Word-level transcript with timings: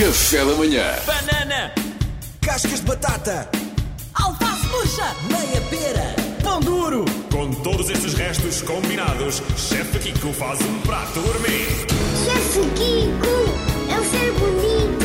Café 0.00 0.38
da 0.38 0.54
manhã. 0.54 0.82
Banana, 1.04 1.74
Cascas 2.40 2.80
de 2.80 2.86
batata, 2.86 3.46
alface 4.14 4.66
murcha, 4.68 5.14
meia 5.30 5.60
pera, 5.68 6.16
pão 6.42 6.58
duro, 6.58 7.04
Com 7.30 7.52
todos 7.52 7.90
estes 7.90 8.14
restos 8.14 8.62
combinados, 8.62 9.42
Chefe 9.58 9.98
Kiko 9.98 10.32
faz 10.32 10.58
um 10.62 10.80
prato 10.80 11.20
gourmet. 11.20 11.66
Chefe 12.24 12.60
Kiko 12.76 13.44
é 13.90 14.02
ser 14.08 14.32
bonito, 14.32 14.99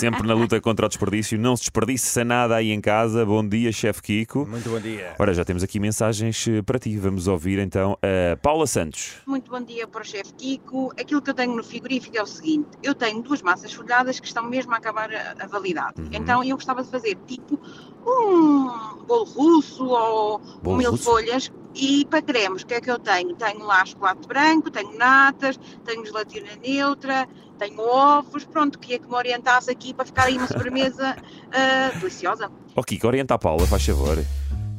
Sempre 0.00 0.26
na 0.26 0.32
luta 0.32 0.58
contra 0.62 0.86
o 0.86 0.88
desperdício, 0.88 1.38
não 1.38 1.54
se 1.54 1.64
desperdiça 1.64 2.24
nada 2.24 2.56
aí 2.56 2.70
em 2.70 2.80
casa. 2.80 3.26
Bom 3.26 3.46
dia, 3.46 3.70
chefe 3.70 4.00
Kiko. 4.00 4.46
Muito 4.46 4.70
bom 4.70 4.80
dia. 4.80 5.14
Ora, 5.18 5.34
já 5.34 5.44
temos 5.44 5.62
aqui 5.62 5.78
mensagens 5.78 6.48
eh, 6.48 6.62
para 6.62 6.78
ti. 6.78 6.96
Vamos 6.96 7.28
ouvir 7.28 7.58
então 7.58 7.98
a 8.02 8.34
Paula 8.38 8.66
Santos. 8.66 9.16
Muito 9.26 9.50
bom 9.50 9.60
dia 9.60 9.86
para 9.86 10.00
o 10.00 10.04
chefe 10.04 10.32
Kiko. 10.32 10.90
Aquilo 10.98 11.20
que 11.20 11.28
eu 11.28 11.34
tenho 11.34 11.54
no 11.54 11.62
frigorífico 11.62 12.16
é 12.16 12.22
o 12.22 12.26
seguinte: 12.26 12.66
eu 12.82 12.94
tenho 12.94 13.20
duas 13.20 13.42
massas 13.42 13.74
folhadas 13.74 14.18
que 14.18 14.26
estão 14.26 14.48
mesmo 14.48 14.72
a 14.72 14.78
acabar 14.78 15.10
a, 15.12 15.34
a 15.38 15.46
validade. 15.46 16.00
Uhum. 16.00 16.08
Então 16.12 16.42
eu 16.42 16.56
gostava 16.56 16.82
de 16.82 16.90
fazer 16.90 17.18
tipo 17.26 17.60
um 18.06 19.04
bolo 19.06 19.24
russo 19.24 19.84
ou 19.84 20.38
Bolo 20.62 20.76
um 20.76 20.78
mil 20.78 20.92
russo? 20.92 21.04
folhas. 21.04 21.52
E 21.74 22.04
para 22.04 22.20
cremes, 22.20 22.62
o 22.62 22.66
que 22.66 22.74
é 22.74 22.80
que 22.80 22.90
eu 22.90 22.98
tenho? 22.98 23.34
Tenho 23.36 23.64
lá 23.64 23.84
chocolate 23.84 24.26
branco, 24.26 24.70
tenho 24.70 24.96
natas, 24.98 25.58
tenho 25.84 26.04
gelatina 26.04 26.50
neutra, 26.62 27.28
tenho 27.58 27.80
ovos. 27.80 28.44
Pronto, 28.44 28.78
queria 28.78 28.98
que 28.98 29.06
me 29.06 29.14
orientasse 29.14 29.70
aqui 29.70 29.94
para 29.94 30.04
ficar 30.04 30.24
aí 30.24 30.36
uma 30.36 30.48
sobremesa 30.48 31.16
ah, 31.52 31.90
deliciosa. 31.98 32.50
Ó 32.74 32.82
Kiko, 32.82 33.06
orienta 33.06 33.34
a 33.34 33.38
Paula, 33.38 33.66
faz 33.66 33.86
favor. 33.86 34.18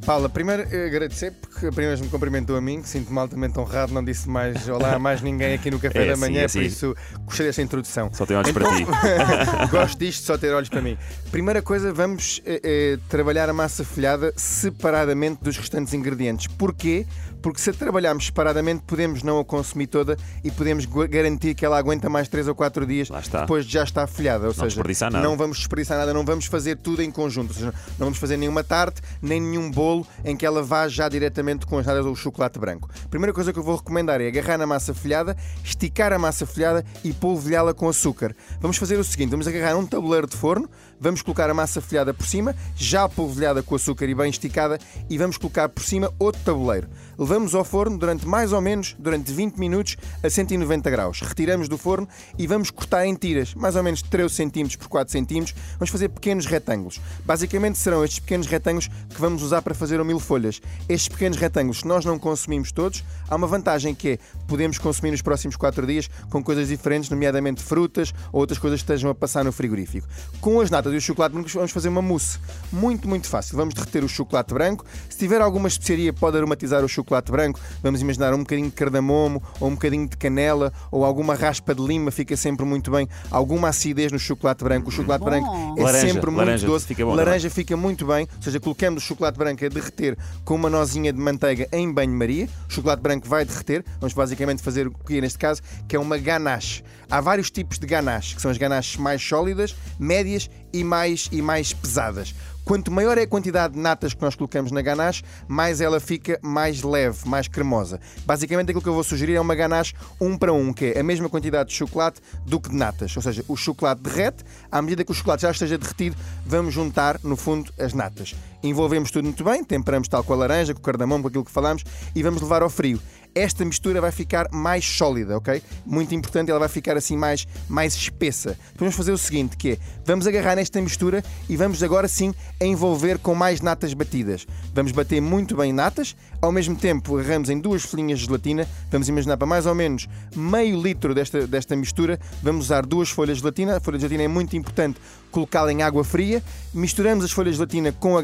Paula, 0.06 0.28
primeiro 0.28 0.64
eh, 0.72 0.88
agradecer 0.88 1.32
porque 1.32 1.68
apenas 1.68 2.02
me 2.02 2.08
cumprimentou 2.08 2.56
a 2.56 2.62
mim, 2.62 2.82
que 2.82 2.90
sinto-me 2.90 3.20
altamente 3.20 3.60
honrado, 3.60 3.94
não 3.94 4.04
disse 4.04 4.28
mais 4.28 4.68
olá 4.70 4.96
a 4.96 5.00
mais 5.00 5.22
ninguém 5.22 5.54
aqui 5.54 5.70
no 5.70 5.80
Café 5.80 6.06
É, 6.06 6.08
da 6.08 6.16
sim, 6.16 6.22
Manhã, 6.22 6.40
é, 6.40 6.44
por 6.44 6.50
sim. 6.50 6.62
isso 6.62 6.96
gostei 7.26 7.46
desta 7.46 7.62
introdução. 7.62 8.10
Só 8.12 8.26
tem 8.26 8.36
olhos 8.36 8.52
para 8.52 8.68
ti. 8.76 8.86
Gosto 9.70 10.00
disto, 10.00 10.26
só 10.26 10.38
ter 10.38 10.54
olhos 10.54 10.70
para 10.70 10.82
mim. 10.82 10.98
Primeira 11.32 11.62
coisa, 11.62 11.94
vamos 11.94 12.42
eh, 12.46 12.60
eh, 12.64 13.00
trabalhar 13.10 13.48
a 13.48 13.54
massa 13.54 13.84
folhada 13.84 14.34
separadamente 14.36 15.44
dos 15.44 15.56
restantes 15.58 15.94
ingredientes. 15.94 16.48
Porquê? 16.48 17.06
Porque 17.42 17.60
se 17.60 17.70
a 17.70 17.74
trabalharmos 17.74 18.26
separadamente, 18.28 18.84
podemos 18.86 19.24
não 19.24 19.40
a 19.40 19.46
consumir 19.46 19.88
toda 19.88 20.18
e 20.44 20.52
podemos 20.52 20.86
garantir 20.86 21.56
que 21.56 21.66
ela 21.66 21.78
aguenta 21.78 22.10
mais 22.10 22.28
3 22.28 22.48
ou 22.48 22.56
4 22.56 22.86
dias 22.86 23.10
depois 23.32 23.66
de 23.66 23.74
já 23.74 23.84
estar 23.84 24.08
folhada. 24.08 24.48
Ou 24.48 24.54
seja, 24.54 24.68
desperdiçar 24.68 25.12
nada. 25.12 25.24
não 25.24 25.36
vamos 25.36 25.58
desperdiçar 25.58 25.98
nada, 25.98 26.14
não 26.14 26.24
vamos 26.24 26.46
fazer 26.46 26.78
tudo 26.78 27.02
em 27.02 27.12
conjunto. 27.12 27.50
Ou 27.50 27.56
seja, 27.56 27.74
não 27.98 28.08
vamos 28.08 28.20
fazer 28.20 28.38
nenhuma 28.38 28.64
tarte, 28.64 29.02
nem 29.22 29.42
nenhum 29.42 29.72
bolo 29.72 30.06
em 30.24 30.36
que 30.36 30.46
ela 30.46 30.62
vá 30.62 30.88
já 30.88 31.10
diretamente 31.10 31.66
com 31.66 31.78
as 31.78 31.86
natas 31.86 32.06
ou 32.06 32.12
o 32.12 32.16
chocolate 32.16 32.60
branco. 32.60 32.90
Primeira 33.10 33.34
coisa 33.34 33.52
que 33.52 33.60
eu 33.60 33.64
vou 33.64 33.76
recomendar 33.76 34.22
é 34.22 34.28
agarrar 34.28 34.58
na 34.58 34.68
massa 34.68 34.94
folhada, 34.94 35.36
esticar 35.64 36.14
a 36.14 36.20
massa 36.20 36.46
folhada 36.46 36.86
e 37.04 37.12
polvilhá-la 37.12 37.74
com 37.74 37.90
açúcar. 37.90 38.36
Vamos 38.60 38.78
fazer 38.78 38.98
o 38.98 39.04
seguinte: 39.04 39.32
vamos 39.32 39.48
agarrar 39.48 39.76
um 39.76 39.86
tabuleiro 39.86 40.28
de 40.28 40.36
forno, 40.36 40.70
vamos 41.02 41.24
colocar 41.24 41.50
a 41.50 41.54
massa 41.54 41.82
folhada 41.82 42.14
por 42.14 42.28
cima, 42.28 42.56
já 42.76 43.10
polvilhada 43.10 43.64
com 43.64 43.74
açúcar 43.74 44.06
e 44.06 44.14
bem 44.14 44.30
esticada, 44.30 44.78
e 45.10 45.18
vamos 45.18 45.36
colocar 45.36 45.68
por 45.68 45.84
cima 45.84 46.14
outro 46.20 46.40
tabuleiro. 46.44 46.88
Levamos 47.18 47.56
ao 47.56 47.64
forno 47.64 47.98
durante 47.98 48.28
mais 48.28 48.54
ou 48.54 48.62
menos 48.62 48.96
durante 49.00 49.34
20 49.34 49.58
minutos 49.58 49.98
a 50.24 50.30
190 50.30 50.90
graus. 50.92 51.22
Retiramos 51.22 51.68
do 51.68 51.78
forno 51.78 52.08
e 52.38 52.46
vamos 52.46 52.70
cortar 52.70 53.06
em 53.06 53.16
tiras, 53.16 53.56
mais 53.56 53.76
ou 53.76 53.84
menos 53.84 54.02
13 54.04 54.36
cm 54.36 54.78
por 54.78 54.88
4 54.88 55.12
cm. 55.12 55.54
Vamos 55.80 55.90
fazer 55.90 56.10
pequenos 56.10 56.46
retângulos. 56.46 57.02
Basicamente 57.26 57.78
serão 57.80 58.04
estes 58.04 58.20
pequenos 58.20 58.48
retângulos 58.48 58.88
que 58.88 59.20
vamos 59.20 59.42
usar 59.42 59.62
para 59.62 59.74
fazer 59.74 60.00
o 60.00 60.06
mil 60.06 60.20
folhas. 60.20 60.62
Estes 60.88 61.10
pequenos 61.10 61.38
retângulos, 61.38 61.80
se 61.80 61.88
nós 61.88 62.06
não 62.06 62.20
consumimos 62.20 62.72
todos, 62.72 63.04
há 63.28 63.36
uma 63.36 63.48
vantagem 63.48 63.96
que 63.96 64.10
é 64.10 64.20
podemos 64.48 64.78
consumir 64.78 65.12
nos 65.12 65.22
próximos 65.22 65.56
4 65.56 65.88
dias 65.88 66.10
com 66.30 66.44
coisas 66.44 66.68
diferentes, 66.68 67.10
nomeadamente 67.10 67.64
frutas 67.64 68.14
ou 68.32 68.42
outras 68.42 68.60
coisas 68.60 68.82
que 68.82 68.84
estejam 68.84 69.10
a 69.10 69.16
passar 69.16 69.44
no 69.44 69.52
frigorífico. 69.52 70.08
Com 70.40 70.60
as 70.60 70.70
natas 70.70 70.91
e 70.94 70.98
o 70.98 71.02
chocolate 71.02 71.34
branco 71.34 71.50
vamos 71.54 71.72
fazer 71.72 71.90
uma 71.90 72.02
mousse. 72.02 72.40
Muito, 72.72 73.08
muito 73.08 73.28
fácil. 73.28 73.58
Vamos 73.58 73.74
derreter 73.74 74.04
o 74.04 74.10
chocolate 74.10 74.54
branco. 74.54 74.86
Se 75.10 75.18
tiver 75.18 75.42
alguma 75.42 75.68
especiaria, 75.68 76.14
pode 76.14 76.38
aromatizar 76.38 76.84
o 76.84 76.88
chocolate 76.88 77.32
branco. 77.32 77.60
Vamos 77.82 78.02
imaginar 78.02 78.34
um 78.34 78.40
bocadinho 78.40 78.70
de 78.70 78.76
cardamomo 78.76 79.42
ou 79.60 79.70
um 79.70 79.74
bocadinho 79.74 80.08
de 80.08 80.18
canela 80.18 80.72
ou 80.92 81.04
alguma 81.06 81.36
raspa 81.36 81.74
de 81.76 81.82
lima, 81.82 82.12
fica 82.12 82.36
sempre 82.36 82.66
muito 82.66 82.92
bem. 82.92 83.08
Alguma 83.30 83.70
acidez 83.70 84.12
no 84.12 84.20
chocolate 84.20 84.64
branco. 84.64 84.90
O 84.90 84.92
chocolate 84.92 85.24
branco 85.24 85.76
é 85.78 85.84
Laranja, 85.84 86.08
sempre 86.08 86.32
muito 86.32 86.38
laranja, 86.38 86.68
doce. 86.68 86.86
fica 86.86 87.06
bom 87.06 87.16
laranja 87.16 87.50
fica 87.50 87.78
muito 87.78 88.06
bem. 88.06 88.28
Ou 88.36 88.42
seja, 88.42 88.60
colocamos 88.60 89.04
o 89.04 89.06
chocolate 89.06 89.38
branco 89.38 89.66
a 89.66 89.70
derreter 89.70 90.18
com 90.44 90.56
uma 90.56 90.70
nozinha 90.70 91.12
de 91.12 91.20
manteiga 91.20 91.68
em 91.72 91.92
banho-maria. 91.92 92.48
O 92.70 92.74
chocolate 92.74 93.02
branco 93.02 93.28
vai 93.28 93.46
derreter. 93.46 93.84
Vamos 94.00 94.14
basicamente 94.14 94.62
fazer 94.62 94.88
o 94.88 94.92
que 94.92 95.18
é 95.18 95.22
neste 95.22 95.38
caso, 95.38 95.62
que 95.88 95.96
é 95.96 96.00
uma 96.00 96.18
ganache. 96.18 96.84
Há 97.10 97.20
vários 97.20 97.52
tipos 97.52 97.78
de 97.78 97.86
ganache, 97.86 98.36
que 98.36 98.42
são 98.42 98.50
as 98.50 98.58
ganaches 98.58 98.96
mais 98.96 99.22
sólidas, 99.22 99.76
médias 100.00 100.50
e 100.74 100.84
mais, 100.84 101.30
e 101.32 101.42
mais 101.42 101.74
pesadas. 101.74 102.34
Quanto 102.64 102.92
maior 102.92 103.18
é 103.18 103.24
a 103.24 103.28
quantidade 103.28 103.74
de 103.74 103.80
natas 103.80 104.14
que 104.14 104.22
nós 104.22 104.36
colocamos 104.36 104.72
na 104.72 104.82
ganache, 104.82 105.24
mais 105.48 105.82
ela 105.82 106.00
fica 106.00 106.40
mais 106.42 106.84
leve, 106.84 107.28
mais 107.28 107.48
cremosa. 107.48 108.00
Basicamente 108.26 108.70
aquilo 108.70 108.82
que 108.82 108.88
eu 108.88 108.94
vou 108.94 109.04
sugerir 109.04 109.36
é 109.36 109.42
uma 109.42 109.56
ganache 109.56 109.94
1 110.20 110.38
para 110.38 110.54
1, 110.54 110.74
que 110.74 110.86
é 110.86 111.00
a 111.00 111.04
mesma 111.04 111.28
quantidade 111.28 111.70
de 111.70 111.76
chocolate 111.76 112.22
do 112.46 112.60
que 112.60 112.70
de 112.70 112.76
natas. 112.76 113.16
Ou 113.16 113.22
seja, 113.22 113.44
o 113.48 113.56
chocolate 113.56 114.02
derrete, 114.02 114.44
à 114.72 114.82
medida 114.82 115.04
que 115.04 115.12
o 115.12 115.14
chocolate 115.14 115.42
já 115.42 115.52
esteja 115.52 115.78
derretido, 115.78 116.16
vamos 116.46 116.74
juntar, 116.74 117.20
no 117.24 117.36
fundo, 117.36 117.74
as 117.80 117.94
natas. 117.94 118.36
Envolvemos 118.64 119.12
tudo 119.12 119.26
muito 119.26 119.44
bem, 119.44 119.64
temperamos 119.64 120.08
tal 120.08 120.24
com 120.24 120.34
a 120.34 120.38
laranja, 120.38 120.74
com 120.74 120.80
o 120.80 120.84
cardamomo, 120.84 121.24
com 121.24 121.28
aquilo 121.30 121.46
que 121.46 121.52
falámos, 121.52 121.84
e 122.16 122.22
vamos 122.22 122.42
levar 122.42 122.62
ao 122.62 122.70
frio 122.70 123.00
esta 123.34 123.64
mistura 123.64 124.02
vai 124.02 124.12
ficar 124.12 124.50
mais 124.52 124.86
sólida, 124.86 125.38
ok? 125.38 125.62
Muito 125.86 126.14
importante, 126.14 126.50
ela 126.50 126.60
vai 126.60 126.70
ficar 126.70 126.98
assim 126.98 127.16
mais, 127.16 127.48
mais 127.70 127.96
espessa. 127.96 128.58
Vamos 128.76 128.96
fazer 128.96 129.12
o 129.12 129.18
seguinte, 129.18 129.56
que 129.56 129.72
é, 129.72 129.78
vamos 130.06 130.28
agarrar 130.28 130.56
nesta 130.56 130.82
mistura 130.82 131.24
e 131.48 131.56
vamos 131.56 131.82
agora 131.82 132.08
sim 132.08 132.34
envolver 132.60 133.18
com 133.20 133.34
mais 133.34 133.62
natas 133.62 133.94
batidas. 133.94 134.46
Vamos 134.74 134.92
bater 134.92 135.22
muito 135.22 135.56
bem 135.56 135.72
natas, 135.72 136.16
ao 136.42 136.52
mesmo 136.52 136.76
tempo 136.76 137.18
agarramos 137.18 137.50
em 137.50 137.60
duas 137.60 137.84
folhinhas 137.84 138.20
de 138.20 138.26
gelatina, 138.26 138.68
vamos 138.90 139.08
imaginar 139.08 139.38
para 139.38 139.48
mais 139.48 139.66
ou 139.66 139.76
menos 139.76 140.08
meio 140.36 140.82
litro 140.82 141.16
desta, 141.16 141.48
desta 141.48 141.76
mistura, 141.76 142.20
vamos 142.44 142.66
usar 142.66 142.86
duas 142.86 143.10
folhas 143.10 143.38
de 143.38 143.42
gelatina, 143.42 143.78
a 143.78 143.80
folha 143.80 143.98
de 143.98 144.02
gelatina 144.02 144.24
é 144.24 144.28
muito 144.28 144.56
importante 144.58 145.00
colocá-la 145.32 145.72
em 145.72 145.82
água 145.82 146.04
fria, 146.04 146.44
misturamos 146.74 147.24
as 147.24 147.32
folhas 147.32 147.54
de 147.54 147.58
gelatina 147.58 147.92
com 147.94 148.18
a 148.18 148.22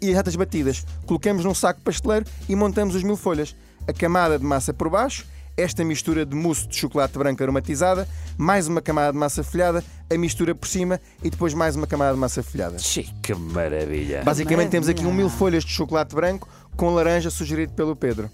e 0.00 0.10
as 0.10 0.14
natas 0.14 0.36
batidas. 0.36 0.84
Colocamos 1.06 1.44
num 1.44 1.54
saco 1.54 1.80
pasteleiro 1.80 2.26
e 2.48 2.56
montamos 2.56 2.94
os 2.94 3.02
mil 3.02 3.16
folhas 3.16 3.54
a 3.86 3.92
camada 3.92 4.38
de 4.38 4.44
massa 4.44 4.74
por 4.74 4.90
baixo, 4.90 5.26
esta 5.56 5.82
mistura 5.82 6.24
de 6.24 6.36
mousse 6.36 6.68
de 6.68 6.76
chocolate 6.76 7.18
branco 7.18 7.42
aromatizada, 7.42 8.06
mais 8.36 8.68
uma 8.68 8.80
camada 8.80 9.12
de 9.12 9.18
massa 9.18 9.42
folhada, 9.42 9.82
a 10.10 10.16
mistura 10.16 10.54
por 10.54 10.68
cima 10.68 11.00
e 11.22 11.30
depois 11.30 11.54
mais 11.54 11.74
uma 11.74 11.86
camada 11.86 12.12
de 12.12 12.20
massa 12.20 12.42
folhada. 12.42 12.78
Che, 12.78 13.08
que 13.22 13.34
maravilha. 13.34 14.22
Basicamente 14.22 14.70
temos 14.70 14.88
aqui 14.88 15.04
um 15.04 15.12
mil 15.12 15.28
folhas 15.28 15.64
de 15.64 15.72
chocolate 15.72 16.14
branco 16.14 16.48
com 16.76 16.90
laranja 16.90 17.30
sugerido 17.30 17.72
pelo 17.72 17.96
Pedro. 17.96 18.30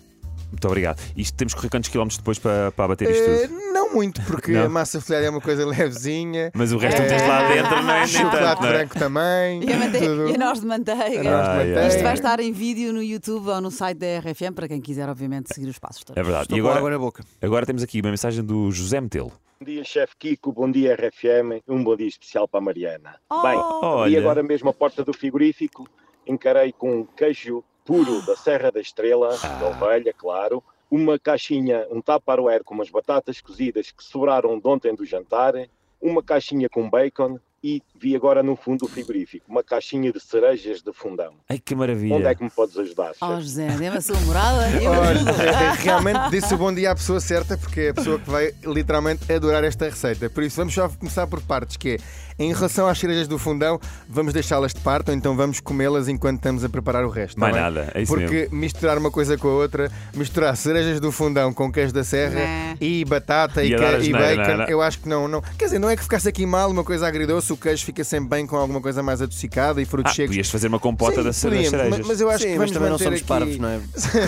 Muito 0.54 0.66
obrigado. 0.68 1.00
Isto 1.16 1.36
temos 1.36 1.52
que 1.52 1.58
correr 1.60 1.70
quantos 1.70 1.90
quilómetros 1.90 2.18
depois 2.18 2.38
para, 2.38 2.70
para 2.72 2.84
abater 2.86 3.10
isto 3.10 3.22
Eh, 3.28 3.48
tudo? 3.48 3.60
não 3.72 3.92
muito, 3.92 4.22
porque 4.22 4.52
Não. 4.52 4.64
a 4.66 4.68
massa 4.68 5.00
folhada 5.00 5.26
é 5.26 5.30
uma 5.30 5.40
coisa 5.40 5.66
levezinha. 5.66 6.50
Mas 6.54 6.72
o 6.72 6.78
resto 6.78 7.02
que 7.02 7.08
tens 7.08 7.22
lá 7.26 7.48
dentro 7.48 7.82
não 7.82 7.90
é 7.92 7.98
nem 7.98 8.06
chocolate 8.06 8.38
tanto, 8.44 8.62
não 8.62 8.68
é? 8.68 8.72
branco 8.72 8.98
também. 8.98 9.64
E 9.64 9.72
a, 9.72 9.76
mante- 9.76 9.98
tudo. 9.98 10.28
e 10.30 10.34
a 10.34 10.38
nós 10.38 10.60
de 10.60 10.66
manteiga. 10.66 11.30
A 11.36 11.50
ai, 11.52 11.58
manteiga. 11.58 11.86
Isto 11.88 12.02
vai 12.02 12.14
estar 12.14 12.40
em 12.40 12.52
vídeo 12.52 12.92
no 12.92 13.02
YouTube 13.02 13.48
ou 13.48 13.60
no 13.60 13.70
site 13.70 13.98
da 13.98 14.18
RFM 14.20 14.54
para 14.54 14.68
quem 14.68 14.80
quiser, 14.80 15.08
obviamente, 15.08 15.52
seguir 15.54 15.68
os 15.68 15.78
passos 15.78 16.04
todos. 16.04 16.18
É 16.18 16.22
verdade. 16.22 16.44
Estou 16.44 16.56
E 16.56 16.60
agora, 16.60 16.78
água 16.78 16.90
na 16.90 16.98
boca. 16.98 17.24
agora 17.42 17.66
temos 17.66 17.82
aqui 17.82 18.00
uma 18.00 18.10
mensagem 18.10 18.44
do 18.44 18.70
José 18.70 19.00
Metelo. 19.00 19.32
Bom 19.60 19.66
dia, 19.66 19.84
chefe 19.84 20.14
Kiko. 20.18 20.52
Bom 20.52 20.70
dia, 20.70 20.94
RFM. 20.94 21.60
Um 21.68 21.82
bom 21.82 21.96
dia 21.96 22.08
especial 22.08 22.46
para 22.46 22.60
a 22.60 22.62
Mariana. 22.62 23.16
Bem, 23.42 23.56
Olha. 23.56 24.10
e 24.10 24.16
agora 24.16 24.42
mesmo 24.42 24.68
a 24.68 24.72
porta 24.74 25.04
do 25.04 25.12
frigorífico, 25.12 25.88
encarei 26.26 26.72
com 26.72 27.00
um 27.00 27.04
queijo 27.04 27.62
puro 27.84 28.22
da 28.22 28.34
Serra 28.34 28.72
da 28.72 28.80
Estrela, 28.80 29.36
da 29.60 29.68
ovelha, 29.68 30.12
claro, 30.12 30.64
uma 30.90 31.18
caixinha, 31.18 31.86
um 31.90 32.00
tupperware 32.00 32.64
com 32.64 32.74
umas 32.74 32.88
batatas 32.88 33.40
cozidas 33.40 33.90
que 33.90 34.02
sobraram 34.02 34.58
de 34.58 34.66
ontem 34.66 34.94
do 34.94 35.04
jantar, 35.04 35.54
uma 36.00 36.22
caixinha 36.22 36.68
com 36.68 36.88
bacon 36.88 37.38
e 37.62 37.82
vi 38.04 38.14
agora 38.14 38.42
no 38.42 38.54
fundo 38.54 38.80
do 38.80 38.88
frigorífico 38.88 39.46
uma 39.48 39.62
caixinha 39.64 40.12
de 40.12 40.20
cerejas 40.20 40.82
de 40.82 40.92
fundão. 40.92 41.32
Ai, 41.48 41.58
que 41.58 41.72
Onde 41.72 41.80
maravilha. 41.80 42.28
é 42.28 42.34
que 42.34 42.44
me 42.44 42.50
podes 42.50 42.76
ajudar, 42.76 43.14
chefe? 43.14 43.18
Oh, 43.24 43.40
José, 43.40 43.66
dê-me 43.78 43.96
a 43.96 44.00
sua 44.02 44.20
morada. 44.20 44.68
Eu 44.76 44.90
Olha, 44.90 45.30
é- 45.42 45.64
é 45.64 45.72
realmente 45.72 46.30
disse 46.30 46.52
o 46.52 46.58
bom 46.58 46.72
dia 46.74 46.90
à 46.90 46.94
pessoa 46.94 47.18
certa, 47.18 47.56
porque 47.56 47.80
é 47.80 47.88
a 47.90 47.94
pessoa 47.94 48.18
que 48.18 48.28
vai 48.28 48.52
literalmente 48.66 49.32
adorar 49.32 49.64
esta 49.64 49.86
receita. 49.86 50.28
Por 50.28 50.42
isso, 50.42 50.56
vamos 50.56 50.74
só 50.74 50.86
começar 50.86 51.26
por 51.26 51.40
partes, 51.40 51.78
que 51.78 51.92
é, 51.92 51.98
em 52.38 52.52
relação 52.52 52.86
às 52.86 52.98
cerejas 52.98 53.26
do 53.26 53.38
fundão, 53.38 53.80
vamos 54.06 54.34
deixá-las 54.34 54.74
de 54.74 54.80
parte 54.80 55.10
ou 55.10 55.16
então 55.16 55.34
vamos 55.34 55.60
comê-las 55.60 56.06
enquanto 56.06 56.36
estamos 56.36 56.62
a 56.62 56.68
preparar 56.68 57.04
o 57.06 57.08
resto. 57.08 57.40
Mais 57.40 57.54
tá 57.54 57.62
bem? 57.62 57.70
nada, 57.74 57.90
é 57.94 58.02
isso 58.02 58.12
Porque 58.12 58.48
misturar 58.52 58.98
uma 58.98 59.10
coisa 59.10 59.38
com 59.38 59.48
a 59.48 59.52
outra, 59.52 59.90
misturar 60.14 60.54
cerejas 60.56 61.00
do 61.00 61.10
fundão 61.10 61.54
com 61.54 61.72
queijo 61.72 61.92
da 61.94 62.04
serra 62.04 62.40
Não. 62.40 62.76
e 62.80 63.04
batata 63.04 63.62
e, 63.64 63.70
e 63.70 63.74
asneira, 63.74 64.18
bacon, 64.18 64.56
não 64.56 64.62
era? 64.62 64.70
eu 64.70 64.82
acho 64.82 64.98
que 64.98 65.08
não, 65.08 65.26
não. 65.28 65.40
Quer 65.56 65.66
dizer, 65.66 65.78
não 65.78 65.88
é 65.88 65.96
que 65.96 66.02
ficasse 66.02 66.28
aqui 66.28 66.44
mal 66.44 66.70
uma 66.70 66.82
coisa 66.84 67.06
agridoce, 67.06 67.52
o 67.52 67.56
queijo 67.56 67.84
fica 67.84 67.93
sempre 68.02 68.30
bem 68.30 68.46
com 68.46 68.56
alguma 68.56 68.80
coisa 68.80 69.02
mais 69.02 69.20
adocicada 69.22 69.80
e 69.80 69.84
frutos 69.84 70.12
Ah, 70.12 70.14
secos. 70.14 70.30
podias 70.30 70.50
fazer 70.50 70.68
uma 70.68 70.80
compota 70.80 71.12
Sim, 71.16 71.18
da 71.18 71.22
das 71.24 71.40
podíamos, 71.40 71.68
cerejas. 71.70 71.98
mas, 71.98 72.06
mas 72.08 72.20
eu 72.20 72.30
acho 72.30 72.38
Sim, 72.38 72.44
que 72.44 72.58
mas 72.58 72.58
vamos 72.58 72.72
também 72.72 72.90
não 72.90 72.98
somos 72.98 73.18
aqui... 73.20 73.28
parvos, 73.28 73.58
não 73.58 73.68
é? 73.68 73.80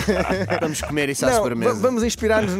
vamos 0.61 0.81
comer 0.81 1.09
isso 1.09 1.25
à 1.25 1.29
Não, 1.29 1.35
sobremesa. 1.37 1.73
va- 1.73 1.79
vamos 1.79 2.03
inspirar-nos 2.03 2.53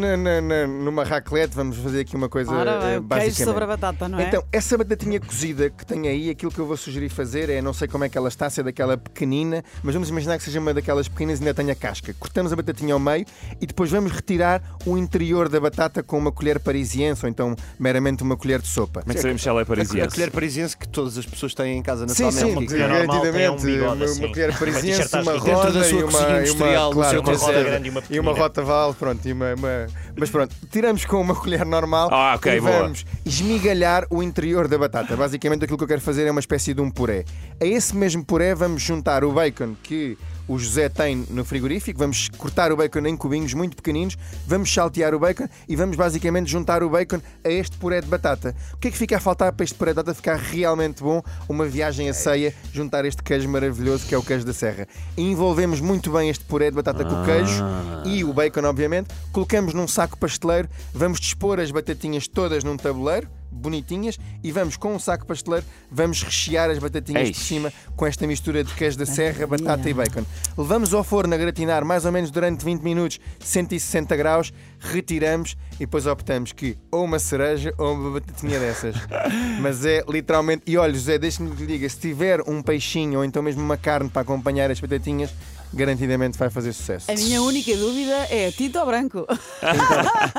numa 0.84 1.04
raclette, 1.04 1.56
vamos 1.56 1.78
fazer 1.78 2.02
aqui 2.02 2.16
uma 2.16 2.30
coisa 2.30 2.52
Ora 2.52 3.00
bem, 3.00 3.18
eh, 3.20 3.22
queijo 3.22 3.44
sobre 3.46 3.64
a 3.64 3.68
batata, 3.68 4.08
não 4.10 4.20
é? 4.20 4.24
Então, 4.28 4.44
essa 4.52 4.78
batatinha 4.78 5.20
cozida 5.20 5.70
que 5.70 5.86
tem 5.86 6.08
aí, 6.08 6.30
aquilo 6.30 6.52
que 6.52 6.60
eu 6.60 6.66
vou 6.66 6.76
sugerir 6.78 7.10
fazer 7.10 7.50
é, 7.50 7.62
não 7.62 7.74
sei 7.74 7.88
como 7.88 8.04
é 8.04 8.10
que 8.10 8.18
ela 8.18 8.28
está, 8.28 8.50
se 8.50 8.60
é 8.62 8.64
daquela 8.64 8.98
pequenina, 8.98 9.64
mas 9.84 9.94
vamos 9.94 10.10
imaginar 10.10 10.38
que 10.38 10.44
seja 10.44 10.60
uma 10.60 10.74
daquelas 10.74 11.08
pequenas 11.08 11.40
e 11.40 11.44
ainda 11.44 11.54
tenha 11.54 11.76
casca. 11.76 12.14
Cortamos 12.20 12.52
a 12.52 12.56
batatinha 12.56 12.94
ao 12.94 13.00
meio 13.00 13.26
e 13.62 13.66
depois 13.68 13.92
vamos 13.92 14.12
retirar 14.12 14.62
o 14.86 14.98
interior 14.98 15.50
da 15.50 15.60
batata 15.60 16.02
com 16.04 16.18
uma 16.18 16.32
colher 16.32 16.60
parisiense 16.60 17.26
ou 17.26 17.30
então 17.30 17.56
meramente 17.80 18.24
uma 18.24 18.36
colher 18.38 18.62
de 18.62 18.68
sopa. 18.68 19.02
Como 19.02 19.12
é 19.12 19.16
que 19.16 19.22
sabemos 19.22 19.42
se 19.42 19.50
ela 19.50 19.60
é 19.60 19.62
A, 19.62 19.64
a 19.64 19.66
parisiense? 19.68 20.16
colher 20.16 20.32
parisiense 20.32 20.78
que 20.78 20.87
todas 20.92 21.18
as 21.18 21.26
pessoas 21.26 21.54
têm 21.54 21.78
em 21.78 21.82
casa 21.82 22.08
Sim, 22.08 22.24
naturalmente. 22.24 22.40
sim, 22.40 22.52
uma 22.52 22.60
uma 22.60 22.68
colher 22.68 22.90
normal 22.90 23.22
tem 23.22 23.30
um 23.30 23.34
garantidamente. 23.34 23.66
bigode 23.66 24.04
uma, 24.04 24.12
uma 24.14 24.28
colher 24.34 24.50
Uma 24.50 24.58
parisiense, 24.60 25.16
uma. 25.16 25.34
Dentro 25.34 25.52
roda 25.54 25.90
e 25.90 25.94
uma, 26.04 26.46
e 26.46 26.50
uma, 26.50 26.94
claro, 26.94 27.20
uma 27.22 27.32
Uma 27.32 27.38
roda 27.38 27.64
grande 27.64 27.88
e 27.88 27.90
uma 27.92 28.04
e 28.10 28.20
uma 28.20 28.32
rota 28.34 28.62
val, 28.64 28.94
pronto, 28.94 29.28
e 29.28 29.32
uma, 29.34 29.54
uma- 29.56 29.88
mas 30.18 30.30
pronto, 30.30 30.56
tiramos 30.72 31.06
com 31.06 31.22
uma 31.22 31.36
colher 31.40 31.66
normal 31.66 32.10
Ah, 32.12 32.34
ok, 32.36 32.58
e 32.58 32.62
boa. 32.62 32.82
vamos 32.84 33.06
esmigalhar 33.26 34.06
o 34.10 34.24
interior 34.24 34.68
da 34.68 34.78
batata. 34.78 35.16
Basicamente 35.16 35.64
aquilo 35.64 35.78
que 35.78 35.84
eu 35.84 35.88
quero 35.88 36.02
fazer 36.02 36.26
é 36.26 36.32
uma 36.32 36.40
espécie 36.40 36.74
de 36.74 36.82
um 36.82 36.90
puré. 36.90 37.24
A 37.62 37.66
esse 37.66 37.96
mesmo 37.96 38.26
puré 38.26 38.56
vamos 38.56 38.82
juntar 38.82 39.24
o 39.24 39.32
bacon 39.32 39.76
que 39.84 40.18
o 40.48 40.58
José 40.58 40.90
tem 40.90 41.26
no 41.30 41.44
frigorífico, 41.44 42.00
vamos 42.00 42.30
cortar 42.38 42.72
o 42.72 42.78
bacon 42.78 43.06
em 43.06 43.18
cubinhos 43.18 43.54
muito 43.54 43.76
pequeninos, 43.76 44.18
vamos 44.46 44.74
saltear 44.74 45.14
o 45.14 45.20
bacon 45.20 45.48
e 45.68 45.76
vamos 45.76 45.96
basicamente 45.96 46.50
juntar 46.50 46.82
o 46.84 46.90
bacon 46.90 47.20
a 47.44 47.50
este 47.50 47.78
puré 47.78 48.02
de 48.02 48.08
batata. 48.08 48.56
O 48.74 48.78
que 48.78 48.88
é 48.88 48.92
que 48.92 48.98
fica 48.98 49.18
a 49.18 49.20
faltar 49.20 49.52
para 49.54 49.64
este 49.64 49.76
puré 49.76 49.92
de 49.92 49.96
batata 49.96 50.16
ficar 50.16 50.38
realmente 50.38 51.04
bom? 51.04 51.22
Uma 51.50 51.66
viagem 51.66 52.10
a 52.10 52.14
ceia, 52.14 52.54
juntar 52.74 53.06
este 53.06 53.22
queijo 53.22 53.50
maravilhoso 53.50 54.06
que 54.06 54.16
é 54.16 54.18
o 54.18 54.24
queijo 54.24 54.46
da 54.46 54.54
serra. 54.54 54.88
Envolvemos 55.18 55.82
muito 55.82 56.12
bem 56.12 56.30
este 56.30 56.46
puré 56.46 56.70
de 56.70 56.76
batata 56.76 57.04
com 57.04 57.22
o 57.22 57.26
queijo 57.26 57.64
e 58.06 58.24
o 58.24 58.34
bacon, 58.34 58.66
obviamente, 58.66 59.10
colocamos 59.32 59.74
num 59.74 59.88
saco 59.88 60.18
pasteleiro, 60.18 60.70
vamos 60.94 61.20
dispor 61.20 61.60
as 61.60 61.72
batatinhas 61.72 62.28
todas 62.28 62.64
num 62.64 62.78
tabuleiro, 62.78 63.28
bonitinhas, 63.58 64.18
e 64.44 64.52
vamos 64.52 64.78
com 64.78 64.96
um 64.96 65.00
saco 65.00 65.26
pasteleiro, 65.26 65.66
vamos 65.92 66.24
rechear 66.24 66.70
as 66.70 66.80
batatinhas 66.80 67.24
por 67.24 67.28
Eish. 67.28 67.38
cima 67.38 67.74
com 67.96 68.06
esta 68.06 68.26
mistura 68.28 68.64
de 68.64 68.74
queijo 68.74 68.98
da 68.98 69.06
serra, 69.06 69.48
batata 69.48 69.90
e 69.90 69.94
bacon. 69.94 70.24
Levamos 70.58 70.94
ao 70.94 71.04
forno 71.04 71.34
a 71.34 71.38
gratinar 71.38 71.84
mais 71.84 72.06
ou 72.06 72.12
menos 72.12 72.32
durante 72.32 72.64
20 72.64 72.82
minutos, 72.82 73.20
160 73.40 74.16
graus, 74.16 74.54
retiramos 74.80 75.56
e 75.76 75.80
depois 75.80 76.06
optamos 76.06 76.52
que 76.52 76.78
ou 76.92 77.04
uma 77.04 77.20
cereja 77.20 77.74
ou 77.78 77.94
uma 77.94 78.20
batatinha 78.20 78.60
dessas. 78.60 78.96
Mas 79.60 79.86
é 79.86 80.04
literalmente. 80.08 80.64
E 80.68 80.78
olha, 80.78 80.94
José, 80.94 81.18
deixa-me 81.18 81.52
que 81.52 81.62
lhe 81.62 81.68
diga: 81.68 81.90
se 81.90 81.98
tiver 81.98 82.42
um 82.48 82.62
peixinho 82.62 83.20
ou 83.20 83.26
então 83.26 83.42
mesmo 83.42 83.62
uma 83.62 83.78
carne 83.78 84.10
para 84.10 84.22
acompanhar 84.22 84.70
as 84.70 84.80
batatinhas, 84.80 85.32
garantidamente 85.74 86.38
vai 86.38 86.50
fazer 86.50 86.74
sucesso. 86.74 87.12
A 87.12 87.16
minha 87.16 87.42
única 87.42 87.76
dúvida 87.76 88.28
é 88.30 88.52
tinto 88.52 88.80
ou 88.80 88.86
branco? 88.86 89.28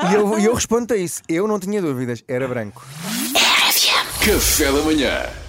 E 0.09 0.13
eu, 0.13 0.39
e 0.39 0.45
eu 0.45 0.53
respondo 0.53 0.93
a 0.93 0.97
isso: 0.97 1.21
eu 1.27 1.47
não 1.47 1.59
tinha 1.59 1.81
dúvidas, 1.81 2.23
era 2.27 2.47
branco. 2.47 2.85
Café 4.29 4.65
da 4.65 4.83
manhã. 4.83 5.48